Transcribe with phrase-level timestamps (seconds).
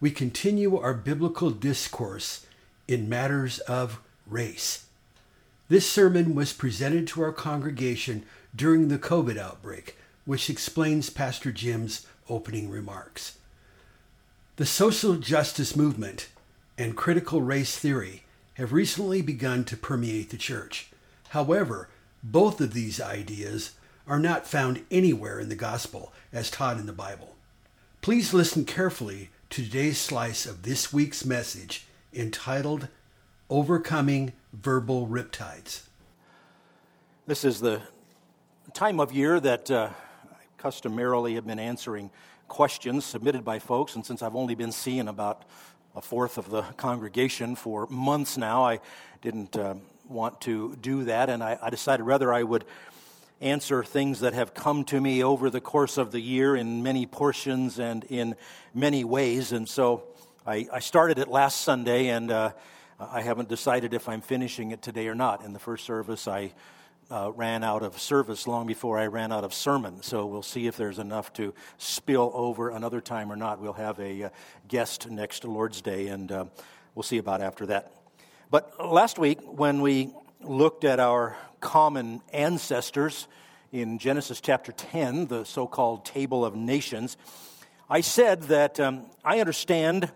[0.00, 2.46] we continue our biblical discourse
[2.86, 4.86] in matters of race.
[5.68, 12.06] This sermon was presented to our congregation during the COVID outbreak, which explains Pastor Jim's
[12.28, 13.38] opening remarks.
[14.56, 16.28] The social justice movement
[16.76, 20.88] and critical race theory have recently begun to permeate the church.
[21.30, 21.88] However,
[22.22, 23.72] both of these ideas
[24.06, 27.36] are not found anywhere in the gospel as taught in the Bible.
[28.00, 32.88] Please listen carefully today's slice of this week's message entitled
[33.48, 35.84] Overcoming Verbal Riptides.
[37.26, 37.80] This is the
[38.74, 39.88] time of year that uh,
[40.30, 42.10] I customarily have been answering
[42.46, 45.44] questions submitted by folks, and since I've only been seeing about
[45.96, 48.80] a fourth of the congregation for months now, I
[49.22, 49.74] didn't uh,
[50.08, 52.66] want to do that, and I, I decided rather I would
[53.40, 57.06] answer things that have come to me over the course of the year in many
[57.06, 58.34] portions and in
[58.74, 59.52] many ways.
[59.52, 60.04] And so
[60.46, 62.52] I, I started it last Sunday, and uh,
[62.98, 65.44] I haven't decided if I'm finishing it today or not.
[65.44, 66.52] In the first service, I
[67.10, 70.02] uh, ran out of service long before I ran out of sermon.
[70.02, 73.60] So we'll see if there's enough to spill over another time or not.
[73.60, 74.28] We'll have a uh,
[74.66, 76.44] guest next Lord's Day, and uh,
[76.94, 77.92] we'll see about after that.
[78.50, 80.10] But last week, when we
[80.40, 83.26] looked at our common ancestors
[83.72, 87.16] in Genesis chapter 10, the so called Table of Nations,
[87.90, 90.10] I said that um, I understand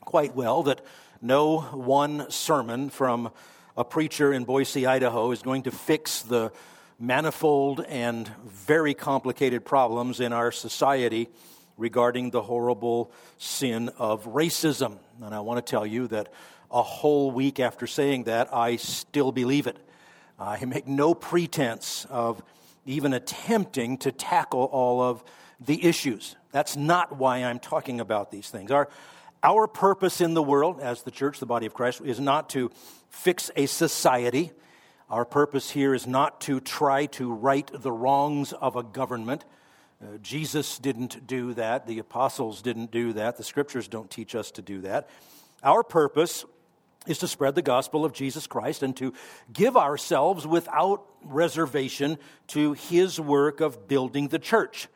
[0.00, 0.84] quite well that
[1.20, 3.30] no one sermon from
[3.76, 6.52] a preacher in Boise, Idaho, is going to fix the
[6.98, 11.28] manifold and very complicated problems in our society
[11.76, 14.98] regarding the horrible sin of racism.
[15.22, 16.32] And I want to tell you that
[16.70, 19.76] a whole week after saying that, I still believe it.
[20.38, 22.42] I make no pretense of
[22.84, 25.24] even attempting to tackle all of
[25.60, 26.36] the issues.
[26.52, 28.70] That's not why I'm talking about these things.
[28.70, 28.88] Our,
[29.42, 32.70] our purpose in the world, as the church, the body of Christ, is not to
[33.08, 34.52] fix a society.
[35.08, 39.44] Our purpose here is not to try to right the wrongs of a government.
[40.02, 41.86] Uh, Jesus didn't do that.
[41.86, 43.36] The apostles didn't do that.
[43.36, 45.08] The scriptures don't teach us to do that.
[45.62, 46.44] Our purpose
[47.06, 49.12] is to spread the gospel of Jesus Christ and to
[49.52, 52.18] give ourselves without reservation
[52.48, 54.88] to his work of building the church.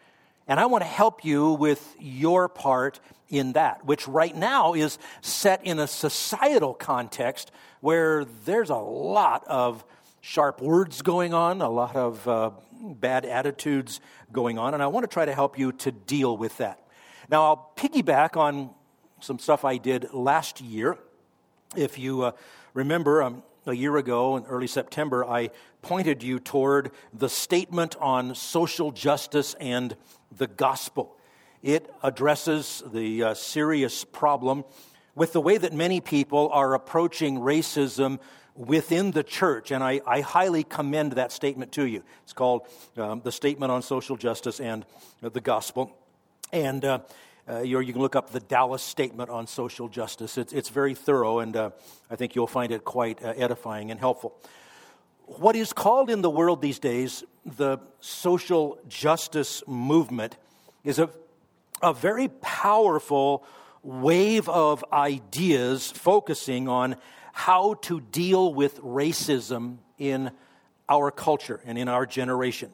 [0.47, 2.99] And I want to help you with your part
[3.29, 9.45] in that, which right now is set in a societal context where there's a lot
[9.47, 9.85] of
[10.21, 12.51] sharp words going on, a lot of uh,
[12.81, 14.01] bad attitudes
[14.33, 16.85] going on, and I want to try to help you to deal with that.
[17.29, 18.71] Now, I'll piggyback on
[19.21, 20.99] some stuff I did last year
[21.77, 22.33] if you uh,
[22.75, 25.51] remember, um, a year ago in early September, I
[25.83, 29.97] pointed you toward the statement on social justice and
[30.37, 31.17] the gospel.
[31.63, 34.65] It addresses the uh, serious problem
[35.15, 38.19] with the way that many people are approaching racism
[38.55, 42.03] within the church, and I, I highly commend that statement to you.
[42.25, 42.67] It's called
[42.97, 44.85] um, The Statement on Social Justice and
[45.21, 45.97] the Gospel.
[46.53, 47.01] And uh,
[47.51, 50.39] uh, you can look up the Dallas Statement on Social Justice.
[50.39, 51.71] It's, it's very thorough, and uh,
[52.11, 54.37] I think you'll find it quite uh, edifying and helpful.
[55.25, 60.37] What is called in the world these days the social justice movement
[60.85, 61.11] is a,
[61.83, 63.45] a very powerful
[63.83, 66.97] wave of ideas focusing on
[67.33, 70.31] how to deal with racism in
[70.89, 72.71] our culture and in our generation.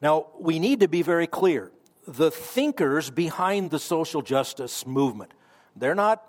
[0.00, 1.72] Now, we need to be very clear
[2.06, 5.32] the thinkers behind the social justice movement.
[5.76, 6.22] They're not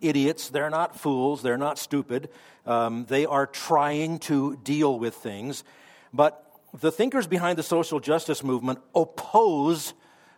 [0.00, 2.30] idiots, they're not fools, they're not stupid.
[2.66, 5.64] Um, they are trying to deal with things.
[6.12, 6.44] But
[6.78, 9.94] the thinkers behind the social justice movement oppose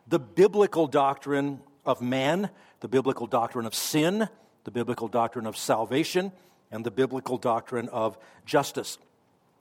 [0.07, 2.51] the biblical doctrine of man,
[2.81, 4.29] the biblical doctrine of sin,
[4.65, 6.33] the biblical doctrine of salvation,
[6.71, 8.99] and the biblical doctrine of justice.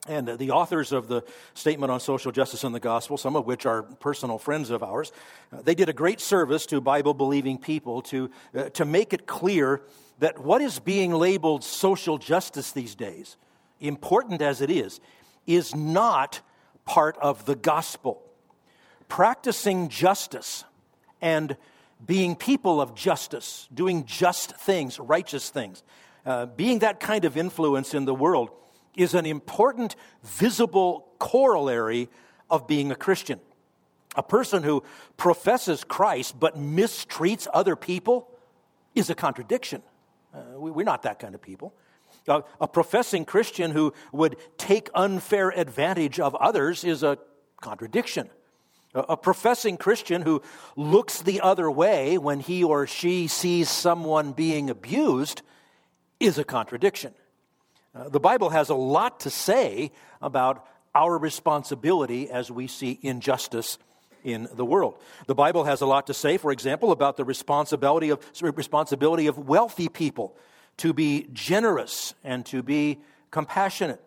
[0.08, 3.66] And the authors of the Statement on Social Justice and the Gospel, some of which
[3.66, 5.12] are personal friends of ours,
[5.52, 9.26] uh, they did a great service to Bible believing people to, uh, to make it
[9.26, 9.82] clear
[10.18, 13.36] that what is being labeled social justice these days,
[13.78, 15.00] important as it is,
[15.46, 16.40] is not
[16.86, 18.22] part of the gospel.
[19.08, 20.64] Practicing justice
[21.20, 21.56] and
[22.04, 25.82] being people of justice, doing just things, righteous things,
[26.24, 28.50] uh, being that kind of influence in the world
[28.96, 32.08] is an important, visible corollary
[32.50, 33.40] of being a Christian.
[34.16, 34.82] A person who
[35.16, 38.28] professes Christ but mistreats other people
[38.94, 39.82] is a contradiction.
[40.34, 41.72] Uh, we, are not that kind of people.
[42.28, 47.18] A professing Christian who would take unfair advantage of others is a
[47.60, 48.28] contradiction.
[48.94, 50.42] A, a professing Christian who
[50.76, 55.42] looks the other way when he or she sees someone being abused
[56.18, 57.14] is a contradiction.
[57.92, 59.90] Uh, the Bible has a lot to say
[60.22, 63.78] about our responsibility as we see injustice
[64.22, 64.98] in the world.
[65.26, 69.38] The Bible has a lot to say, for example, about the responsibility of, responsibility of
[69.38, 70.36] wealthy people
[70.76, 72.98] to be generous and to be
[73.30, 74.00] compassionate.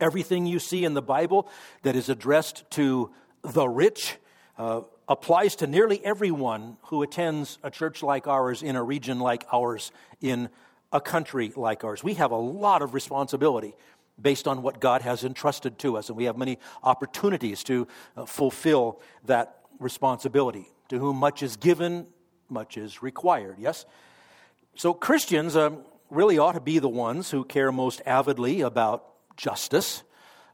[0.00, 1.48] Everything you see in the Bible
[1.82, 3.10] that is addressed to
[3.42, 4.16] the rich
[4.56, 9.44] uh, applies to nearly everyone who attends a church like ours in a region like
[9.52, 9.92] ours
[10.22, 10.48] in
[10.94, 12.02] a country like ours.
[12.02, 13.74] We have a lot of responsibility
[14.20, 18.24] based on what God has entrusted to us, and we have many opportunities to uh,
[18.24, 20.68] fulfill that responsibility.
[20.90, 22.06] To whom much is given,
[22.48, 23.86] much is required, yes?
[24.76, 25.78] So Christians um,
[26.10, 29.04] really ought to be the ones who care most avidly about
[29.36, 30.04] justice,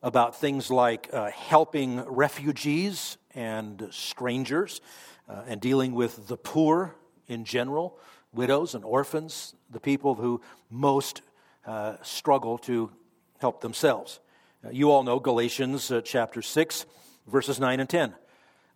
[0.02, 4.80] about things like uh, helping refugees and strangers,
[5.28, 6.96] uh, and dealing with the poor
[7.26, 7.98] in general,
[8.32, 10.40] widows and orphans, the people who
[10.70, 11.22] most
[11.66, 12.90] uh, struggle to
[13.38, 14.20] help themselves.
[14.64, 16.86] Uh, you all know Galatians uh, chapter 6,
[17.26, 18.14] verses 9 and 10.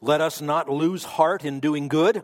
[0.00, 2.22] Let us not lose heart in doing good,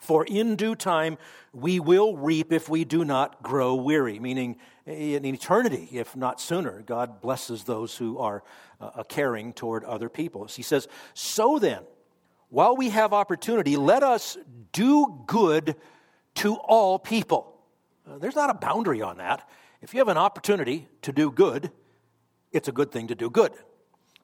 [0.00, 1.18] for in due time
[1.52, 4.56] we will reap if we do not grow weary, meaning
[4.86, 6.82] in eternity, if not sooner.
[6.82, 8.42] God blesses those who are
[8.80, 10.46] uh, caring toward other people.
[10.46, 11.82] He says, So then,
[12.48, 14.36] while we have opportunity, let us
[14.72, 15.76] do good
[16.38, 17.54] to all people.
[18.08, 19.48] Uh, there's not a boundary on that.
[19.82, 21.70] If you have an opportunity to do good,
[22.52, 23.52] it's a good thing to do good.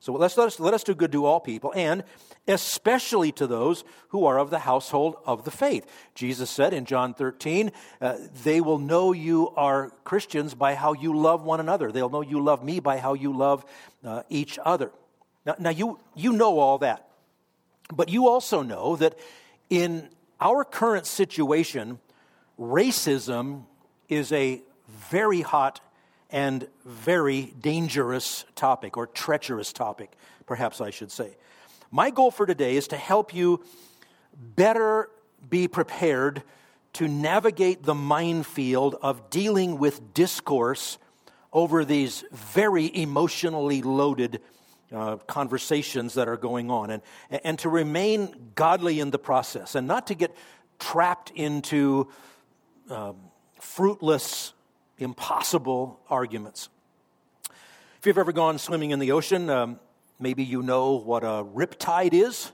[0.01, 2.05] So let's, let, us, let us do good to all people, and
[2.47, 5.87] especially to those who are of the household of the faith.
[6.15, 11.19] Jesus said in John 13, uh, They will know you are Christians by how you
[11.19, 11.91] love one another.
[11.91, 13.65] They'll know you love me by how you love
[14.05, 14.91] uh, each other.
[15.47, 17.09] Now, now you, you know all that.
[17.93, 19.19] But you also know that
[19.71, 20.11] in
[20.45, 21.99] our current situation,
[22.61, 23.65] racism
[24.11, 25.81] is a very hot
[26.31, 30.13] and very dangerous topic, or treacherous topic,
[30.47, 31.37] perhaps I should say.
[31.91, 33.65] My goal for today is to help you
[34.37, 35.09] better
[35.49, 36.43] be prepared
[36.95, 40.99] to navigate the minefield of dealing with discourse
[41.53, 44.41] over these very emotionally loaded
[44.95, 47.03] uh, conversations that are going on, and,
[47.45, 50.35] and to remain godly in the process, and not to get
[50.79, 52.09] trapped into
[52.91, 53.17] um,
[53.61, 54.53] fruitless,
[54.99, 56.69] impossible arguments.
[57.99, 59.81] If you've ever gone swimming in the ocean, um,
[60.21, 62.53] maybe you know what a riptide is.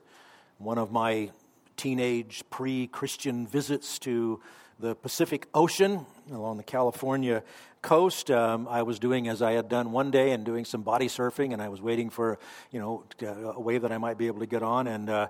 [0.59, 1.31] One of my
[1.77, 4.41] teenage pre Christian visits to
[4.81, 7.43] the Pacific Ocean along the California
[7.83, 8.31] coast.
[8.31, 11.53] Um, I was doing as I had done one day and doing some body surfing,
[11.53, 12.39] and I was waiting for
[12.71, 15.29] you know a wave that I might be able to get on, and uh,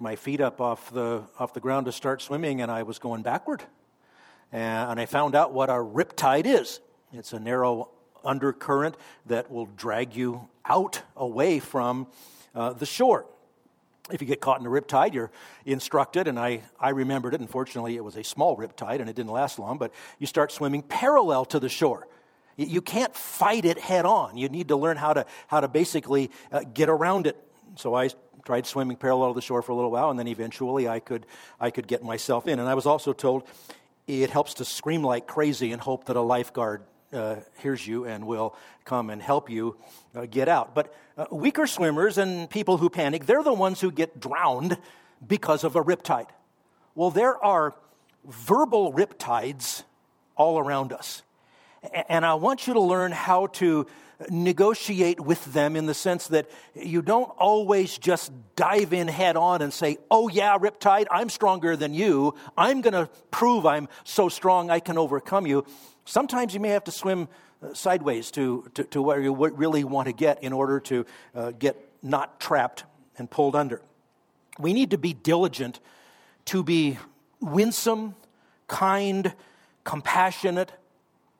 [0.00, 3.22] my feet up off the off the ground to start swimming, and I was going
[3.22, 3.62] backward
[4.52, 6.80] and I found out what a riptide is.
[7.12, 7.90] It's a narrow
[8.24, 12.06] undercurrent that will drag you out away from
[12.54, 13.26] uh, the shore.
[14.10, 15.32] If you get caught in a riptide, you're
[15.64, 17.40] instructed, and I, I remembered it.
[17.40, 20.82] Unfortunately, it was a small riptide and it didn't last long, but you start swimming
[20.82, 22.06] parallel to the shore.
[22.56, 24.36] You can't fight it head on.
[24.36, 27.36] You need to learn how to, how to basically uh, get around it.
[27.74, 28.10] So I
[28.44, 31.26] tried swimming parallel to the shore for a little while, and then eventually I could,
[31.60, 32.58] I could get myself in.
[32.58, 33.42] And I was also told
[34.06, 36.84] it helps to scream like crazy and hope that a lifeguard
[37.16, 38.54] uh, hears you and will
[38.84, 39.76] come and help you
[40.14, 40.74] uh, get out.
[40.74, 44.76] But uh, weaker swimmers and people who panic, they're the ones who get drowned
[45.26, 46.28] because of a riptide.
[46.94, 47.74] Well, there are
[48.24, 49.82] verbal riptides
[50.36, 51.22] all around us.
[52.08, 53.86] And I want you to learn how to
[54.30, 59.62] negotiate with them in the sense that you don't always just dive in head on
[59.62, 62.34] and say, Oh, yeah, Riptide, I'm stronger than you.
[62.56, 65.66] I'm going to prove I'm so strong I can overcome you.
[66.06, 67.28] Sometimes you may have to swim
[67.62, 71.50] uh, sideways to, to, to where you really want to get in order to uh,
[71.50, 72.84] get not trapped
[73.18, 73.82] and pulled under.
[74.58, 75.80] We need to be diligent
[76.46, 76.98] to be
[77.40, 78.14] winsome,
[78.68, 79.34] kind,
[79.84, 80.72] compassionate,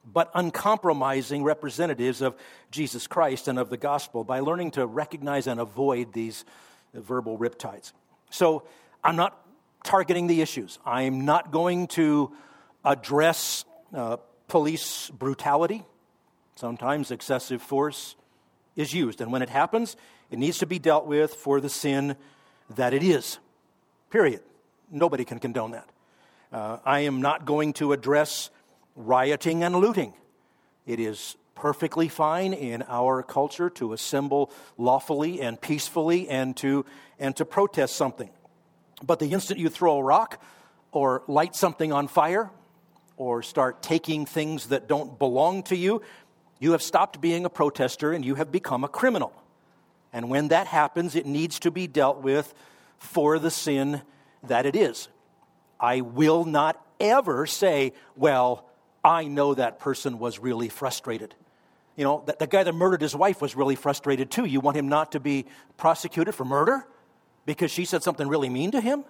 [0.05, 2.37] but uncompromising representatives of
[2.71, 6.45] Jesus Christ and of the gospel by learning to recognize and avoid these
[6.93, 7.93] verbal riptides.
[8.31, 8.65] So
[9.03, 9.41] I'm not
[9.85, 10.79] targeting the issues.
[10.85, 12.33] I'm not going to
[12.85, 14.17] address uh,
[14.49, 15.85] police brutality.
[16.57, 18.17] Sometimes excessive force
[18.77, 19.21] is used.
[19.21, 19.97] And when it happens,
[20.31, 22.17] it needs to be dealt with for the sin
[22.71, 23.39] that it is.
[24.11, 24.41] Period.
[24.91, 25.89] Nobody can condone that.
[26.53, 28.51] Uh, I am not going to address
[28.95, 30.15] rioting and looting.
[30.87, 36.85] It is perfectly fine in our culture to assemble lawfully and peacefully and to,
[37.19, 38.31] and to protest something.
[39.03, 40.41] But the instant you throw a rock
[40.93, 42.51] or light something on fire
[43.17, 46.03] or start taking things that don't belong to you,
[46.59, 49.33] you have stopped being a protester and you have become a criminal.
[50.13, 52.55] And when that happens, it needs to be dealt with
[52.99, 54.03] for the sin
[54.45, 55.09] that it is.
[55.79, 58.67] I will not ever say, well,
[59.05, 61.35] I know that person was really frustrated.
[61.97, 64.45] You know, that, the guy that murdered his wife was really frustrated too.
[64.45, 65.47] You want him not to be
[65.77, 66.87] prosecuted for murder
[67.45, 69.05] because she said something really mean to him?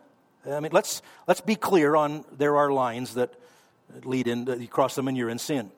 [0.49, 3.35] I mean, let's, let's be clear on there are lines that
[4.05, 5.71] lead in, you cross them and you're in sin.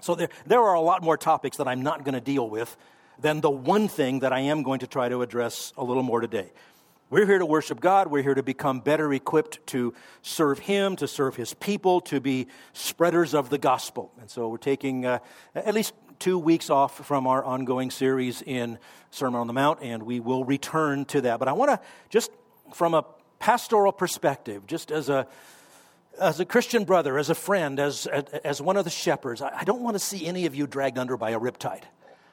[0.00, 2.76] So there, there are a lot more topics that I'm not going to deal with
[3.18, 6.20] than the one thing that I am going to try to address a little more
[6.20, 6.52] today.
[7.10, 8.08] We're here to worship God.
[8.08, 12.48] We're here to become better equipped to serve Him, to serve His people, to be
[12.72, 14.10] spreaders of the gospel.
[14.20, 15.20] And so we're taking uh,
[15.54, 18.78] at least two weeks off from our ongoing series in
[19.10, 21.38] Sermon on the Mount, and we will return to that.
[21.38, 22.30] But I want to just,
[22.72, 23.04] from a
[23.38, 25.26] pastoral perspective, just as a
[26.20, 29.80] as a Christian brother, as a friend, as, as one of the shepherds, I don't
[29.80, 31.82] want to see any of you dragged under by a riptide.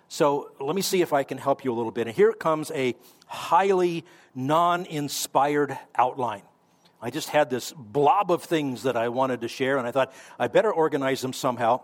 [0.08, 2.08] So let me see if I can help you a little bit.
[2.08, 2.96] And here comes a
[3.28, 4.04] highly
[4.36, 6.42] non inspired outline.
[7.02, 10.14] I just had this blob of things that I wanted to share, and I thought
[10.38, 11.82] I better organize them somehow.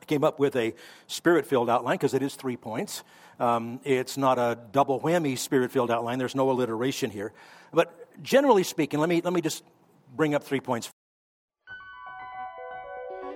[0.00, 0.74] I came up with a
[1.06, 3.04] spirit filled outline because it is three points.
[3.38, 7.32] Um, it's not a double whammy spirit filled outline, there's no alliteration here.
[7.72, 9.62] But generally speaking, let me, let me just
[10.14, 10.90] bring up three points.